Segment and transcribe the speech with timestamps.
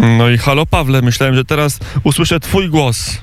[0.00, 3.18] No i halo Pawle, myślałem, że teraz usłyszę twój głos.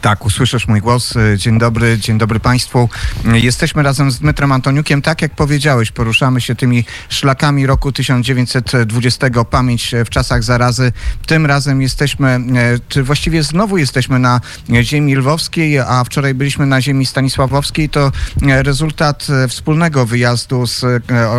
[0.00, 1.14] Tak, usłyszysz mój głos.
[1.36, 2.88] Dzień dobry, dzień dobry Państwu.
[3.24, 5.02] Jesteśmy razem z Dmytrem Antoniukiem.
[5.02, 10.92] Tak jak powiedziałeś, poruszamy się tymi szlakami roku 1920, pamięć w czasach zarazy.
[11.26, 12.40] Tym razem jesteśmy,
[12.88, 14.40] czy właściwie znowu jesteśmy na
[14.82, 17.88] ziemi lwowskiej, a wczoraj byliśmy na ziemi stanisławowskiej.
[17.88, 20.84] To rezultat wspólnego wyjazdu z,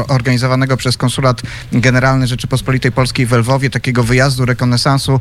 [0.07, 5.19] organizowanego przez Konsulat Generalny Rzeczypospolitej Polskiej w Lwowie, takiego wyjazdu, rekonesansu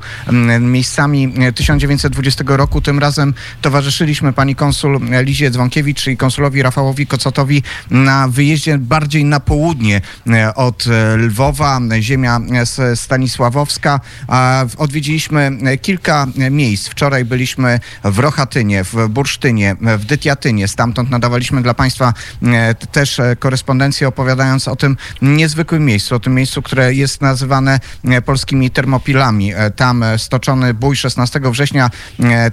[0.60, 2.80] miejscami 1920 roku.
[2.80, 3.29] Tym razem
[3.60, 10.54] towarzyszyliśmy pani konsul Lizie Dzwonkiewicz i konsulowi Rafałowi Kocotowi na wyjeździe bardziej na południe e,
[10.54, 12.40] od e, Lwowa, ziemia
[12.94, 14.00] stanisławowska.
[14.78, 16.88] Odwiedziliśmy kilka miejsc.
[16.88, 20.68] Wczoraj byliśmy w Rochatynie, w Bursztynie, w Dytiatynie.
[20.68, 26.62] Stamtąd nadawaliśmy dla państwa e, też korespondencję opowiadając o tym niezwykłym miejscu, o tym miejscu,
[26.62, 27.80] które jest nazywane
[28.24, 29.52] polskimi termopilami.
[29.76, 31.90] Tam stoczony bój 16 września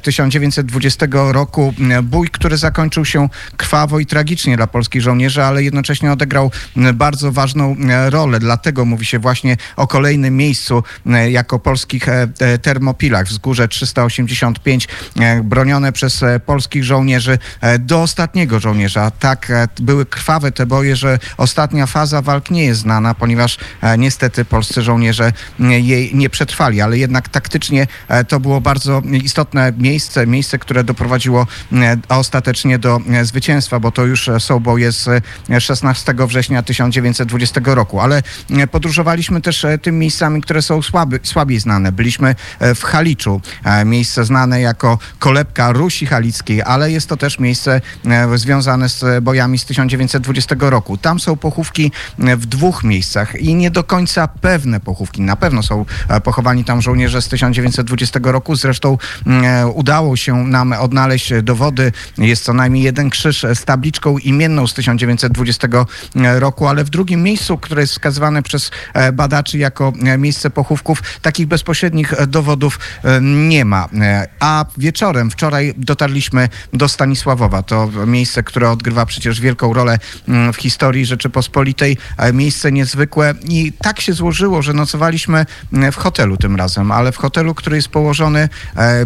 [0.02, 1.74] 1920 2020 roku
[2.04, 6.52] bój, który zakończył się krwawo i tragicznie dla polskich żołnierzy, ale jednocześnie odegrał
[6.94, 7.76] bardzo ważną
[8.10, 8.40] rolę.
[8.40, 10.84] Dlatego mówi się właśnie o kolejnym miejscu
[11.30, 13.28] jako polskich e, e, termopilach.
[13.28, 14.88] Wzgórze 385
[15.20, 17.40] e, bronione przez polskich żołnierzy
[17.80, 19.12] do ostatniego żołnierza.
[19.12, 23.58] Tak były krwawe te boje, że ostatnia faza walk nie jest znana, ponieważ
[23.98, 27.88] niestety polscy żołnierze jej nie przetrwali, ale jednak taktycznie
[28.28, 34.06] to było bardzo istotne miejsce, miejsce które doprowadziło e, ostatecznie do e, zwycięstwa, bo to
[34.06, 35.24] już są boje z
[35.60, 38.00] 16 września 1920 roku.
[38.00, 41.92] Ale e, podróżowaliśmy też tymi miejscami, które są słaby, słabiej znane.
[41.92, 42.36] Byliśmy
[42.76, 43.42] w Haliczu,
[43.86, 47.82] miejsce znane jako kolebka Rusi Halickiej, ale jest to też miejsce
[48.36, 50.98] związane z bojami z 1920 roku.
[50.98, 55.22] Tam są pochówki w dwóch miejscach i nie do końca pewne pochówki.
[55.22, 55.86] Na pewno są
[56.24, 58.56] pochowani tam żołnierze z 1920 roku.
[58.56, 58.98] Zresztą
[59.74, 61.92] udało się nam odnaleźć dowody.
[62.18, 65.68] Jest co najmniej jeden krzyż z tabliczką imienną z 1920
[66.16, 71.04] roku, ale w drugim miejscu, które jest wskazywane przez e, badaczy jako e, miejsce pochówków,
[71.22, 73.90] takich bezpośrednich dowodów e, nie ma.
[74.40, 77.64] A wieczorem, wczoraj dotarliśmy do Stanisławowa.
[77.64, 81.98] To miejsce, które odgrywa przecież wielką rolę mm, w historii Rzeczypospolitej.
[82.34, 85.46] Miejsce niezwykłe i tak się złożyło, że nocowaliśmy
[85.92, 88.50] w hotelu tym razem, ale w hotelu, który jest położony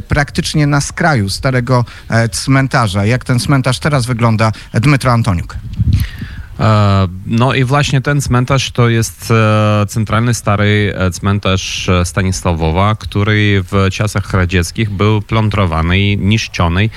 [0.07, 3.05] praktycznie na skraju starego e, cmentarza.
[3.05, 4.51] Jak ten cmentarz teraz wygląda?
[4.73, 5.57] Dmytro Antoniuk.
[6.61, 13.63] E, no i właśnie ten cmentarz to jest e, centralny stary e, cmentarz Stanisławowa, który
[13.71, 16.89] w czasach radzieckich był plądrowany i niszczony.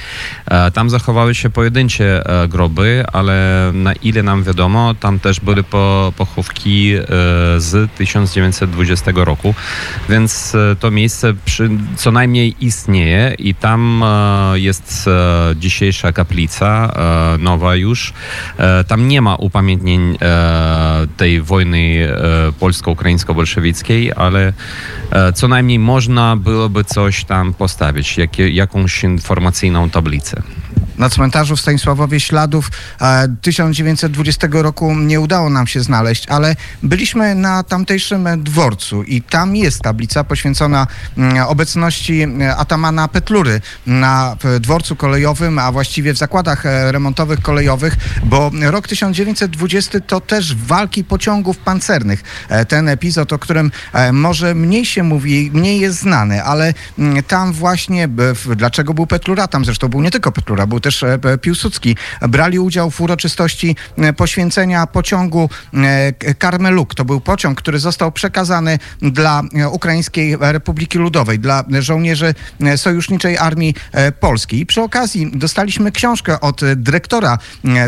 [0.74, 6.94] Tam zachowały się pojedyncze groby, ale na ile nam wiadomo, tam też były po, pochówki
[7.56, 9.54] z 1920 roku,
[10.08, 14.04] więc to miejsce przy, co najmniej istnieje i tam
[14.54, 15.06] jest
[15.56, 16.94] dzisiejsza kaplica,
[17.38, 18.12] nowa już.
[18.88, 24.52] Tam nie ma upamiętnień e, tej wojny e, polsko-ukraińsko-bolszewickiej, ale
[25.10, 30.42] e, co najmniej można byłoby coś tam postawić, jakie, jakąś informacyjną tablicę
[30.98, 32.70] na cmentarzu w Stanisławowie śladów
[33.40, 39.80] 1920 roku nie udało nam się znaleźć, ale byliśmy na tamtejszym dworcu i tam jest
[39.80, 40.86] tablica poświęcona
[41.18, 47.96] mm, obecności mm, atamana Petlury na dworcu kolejowym, a właściwie w zakładach e, remontowych kolejowych,
[48.24, 52.22] bo rok 1920 to też walki pociągów pancernych.
[52.48, 57.22] E, ten epizod, o którym e, może mniej się mówi, mniej jest znany, ale mm,
[57.22, 58.08] tam właśnie,
[58.56, 59.48] dlaczego był Petlura?
[59.48, 61.96] Tam zresztą był nie tylko Petlura, był też e, Piłsudski,
[62.28, 66.94] brali udział w uroczystości e, poświęcenia pociągu e, Karmeluk.
[66.94, 72.34] To był pociąg, który został przekazany dla Ukraińskiej Republiki Ludowej, dla żołnierzy
[72.76, 73.74] Sojuszniczej Armii
[74.20, 74.60] Polskiej.
[74.60, 77.38] I przy okazji dostaliśmy książkę od dyrektora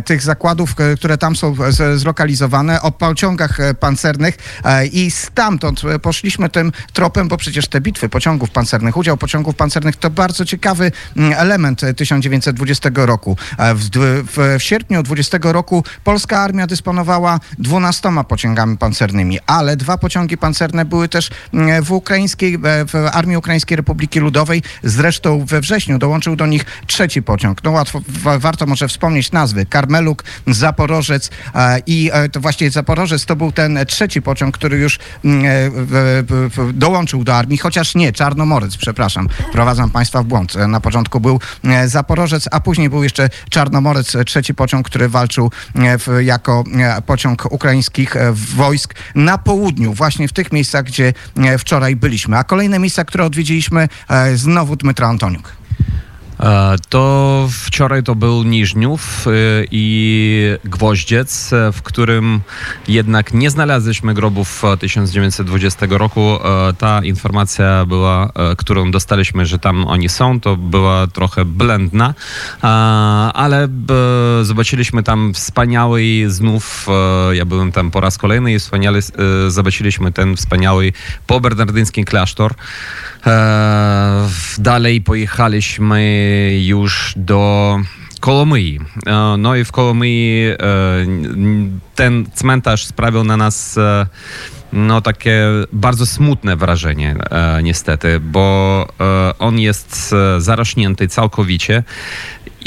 [0.04, 1.54] tych zakładów, które tam są
[1.96, 4.38] zlokalizowane, o pociągach pancernych
[4.92, 10.10] i stamtąd poszliśmy tym tropem, bo przecież te bitwy pociągów pancernych, udział pociągów pancernych to
[10.10, 10.92] bardzo ciekawy
[11.36, 13.36] element 1920 roku.
[13.58, 19.98] E, w, w, w sierpniu 20 roku polska armia dysponowała 12 pociągami pancernymi, ale dwa
[19.98, 24.62] pociągi pancerne były też mm, w ukraińskiej, e, w Armii Ukraińskiej Republiki Ludowej.
[24.82, 27.64] Zresztą we wrześniu dołączył do nich trzeci pociąg.
[27.64, 28.00] No łatwo,
[28.38, 29.66] warto może wspomnieć nazwy.
[29.66, 35.46] Karmeluk, Zaporożec e, i to właśnie Zaporożec to był ten trzeci pociąg, który już mm,
[36.74, 39.28] dołączył do armii, chociaż nie, Czarnomorec, przepraszam.
[39.52, 40.54] Prowadzam Państwa w błąd.
[40.68, 41.40] Na początku był
[41.86, 47.02] Zaporożec, a później Później był jeszcze Czarnomorec, trzeci pociąg, który walczył e, w, jako e,
[47.02, 51.12] pociąg ukraińskich e, wojsk na południu, właśnie w tych miejscach, gdzie
[51.58, 52.38] wczoraj byliśmy.
[52.38, 53.88] A kolejne miejsca, które odwiedziliśmy,
[54.34, 55.52] znowu Dmytro Antoniuk.
[56.40, 59.30] E, To wczoraj to był Niżniów e,
[59.70, 62.40] i Gwoździec, e, w którym
[62.88, 66.38] jednak nie znaleźliśmy grobów e, 1920 roku.
[66.78, 72.14] Ta informacja była, którą dostaliśmy, że tam oni są, to była trochę blędna,
[72.62, 72.66] E,
[73.32, 73.68] ale
[74.42, 76.86] zobaczyliśmy tam wspaniały znów,
[77.32, 79.00] ja byłem tam po raz kolejny i wspaniale
[79.48, 80.92] zobaczyliśmy ten wspaniały
[81.26, 82.54] pobernardyński klasztor.
[83.26, 84.28] E,
[84.58, 87.76] Dalej pojechaliśmy już do
[88.20, 88.80] Kolomyi.
[89.06, 90.56] E, No i w Kolomyi e,
[91.94, 93.78] ten cmentarz sprawił na nas
[94.72, 97.16] no takie bardzo smutne wrażenie
[97.62, 98.86] niestety, bo
[99.38, 101.82] on jest zarośnięty całkowicie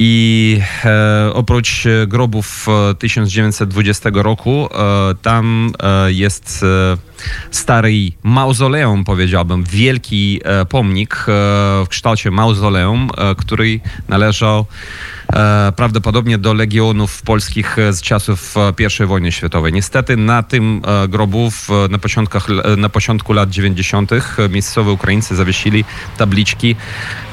[0.01, 6.65] i e, oprócz e, grobów e, 1920 roku, e, tam e, jest
[7.51, 14.65] stary mauzoleum, powiedziałbym, wielki pomnik w kształcie mauzoleum, który należał
[15.75, 19.73] prawdopodobnie do legionów polskich e, z czasów e, I wojny światowej.
[19.73, 21.51] Niestety na tym e, grobu
[21.89, 24.11] na, początkach, e, na początku lat 90.
[24.49, 25.85] miejscowi Ukraińcy zawiesili
[26.17, 26.75] tabliczki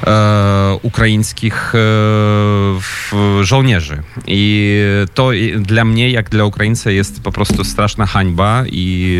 [0.07, 4.03] e, ukraińskich e, żołnierzy.
[4.27, 4.77] I
[5.13, 5.29] to
[5.59, 9.19] dla mnie, jak dla Ukraińca, jest po prostu straszna hańba i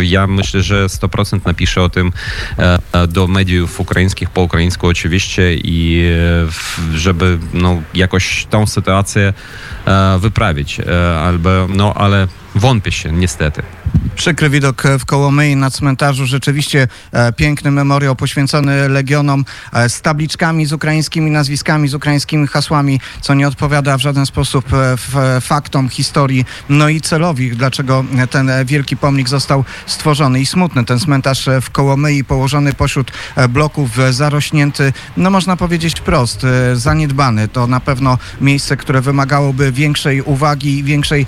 [0.00, 2.12] ja myślę, że 100% napiszę o tym
[2.58, 6.04] e, e, do mediów ukraińskich, po ukraińsku oczywiście i
[6.92, 9.32] e, żeby no, jakoś tą sytuację
[9.86, 10.80] e, wyprawić.
[10.80, 13.62] E, albo, no, ale wątpię się, niestety.
[14.18, 16.26] Przykry widok w Kołomyi na cmentarzu.
[16.26, 23.00] Rzeczywiście e, piękny memoriał poświęcony legionom e, z tabliczkami, z ukraińskimi nazwiskami, z ukraińskimi hasłami,
[23.20, 28.96] co nie odpowiada w żaden sposób e, faktom, historii, no i celowi, dlaczego ten wielki
[28.96, 30.40] pomnik został stworzony.
[30.40, 33.12] I smutny ten cmentarz w Kołomyi, położony pośród
[33.48, 37.48] bloków, zarośnięty, no można powiedzieć wprost, zaniedbany.
[37.48, 41.26] To na pewno miejsce, które wymagałoby większej uwagi, większej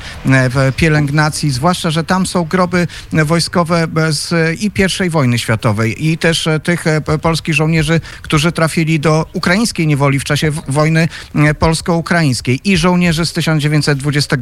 [0.77, 4.31] pielęgnacji, zwłaszcza, że tam są groby wojskowe z
[4.61, 4.71] i
[5.07, 10.21] I wojny światowej i też e, tych e, polskich żołnierzy, którzy trafili do ukraińskiej niewoli
[10.21, 14.37] w czasie wojny e, polsko-ukraińskiej i żołnierzy z 1920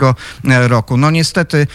[0.44, 0.96] roku.
[0.96, 1.66] No niestety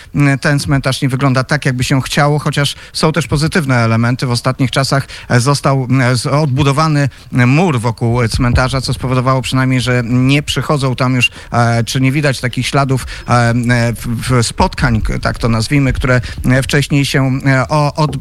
[0.41, 4.25] ten cmentarz nie wygląda tak, jakby się chciało, chociaż są też pozytywne elementy.
[4.25, 5.88] W ostatnich czasach został
[6.31, 11.31] odbudowany mur wokół cmentarza, co spowodowało przynajmniej, że nie przychodzą tam już,
[11.85, 13.07] czy nie widać takich śladów
[14.41, 16.21] spotkań, tak to nazwijmy, które
[16.63, 17.67] wcześniej się e,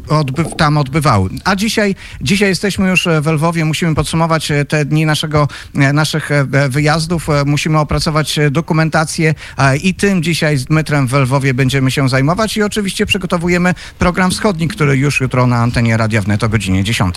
[0.09, 1.29] odby, tam odbywały.
[1.43, 5.93] A dzisiaj, dzisiaj jesteśmy już e, w Lwowie, musimy podsumować e, te dni naszego, e,
[5.93, 11.13] naszych e, wyjazdów, E, musimy opracować e, dokumentację e, i tym dzisiaj z Dmytrem w
[11.13, 16.21] Lwowie będziemy się zajmować i oczywiście przygotowujemy program wschodni, który już jutro na antenie Radia
[16.21, 17.15] Wnet o godzinie 10.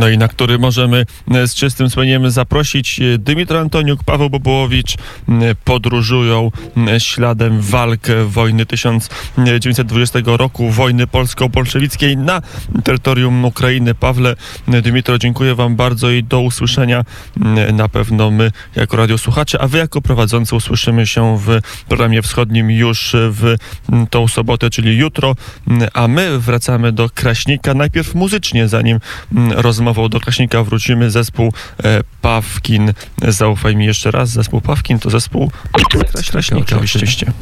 [0.00, 4.96] No i na który możemy e, z czystym sumieniem zaprosić e, Dymitro Antoniuk, Paweł Bobołowicz
[5.64, 6.50] podróżują
[6.98, 12.42] śladem walk wojny 1920 roku, wojny polsko-bolszewickiej na
[12.84, 13.94] terytorium Ukrainy.
[13.94, 14.36] Pawle,
[14.82, 17.04] Dymitro, dziękuję wam bardzo i do usłyszenia.
[17.72, 23.16] Na pewno my jako radiosłuchacze, a wy jako prowadzący usłyszymy się w programie wschodnim już
[23.30, 23.56] w
[24.10, 25.36] tą sobotę, czyli jutro,
[25.94, 29.00] a my wracamy do Kraśnika najpierw muzycznie, zanim
[29.62, 31.10] rozmową do Kraśnika wrócimy.
[31.10, 31.52] Zespół
[31.84, 32.92] e, Pawkin.
[33.28, 35.50] Zaufaj mi jeszcze raz, zespół Pawkin to zespół
[36.30, 37.32] Kraśnika oczywiście.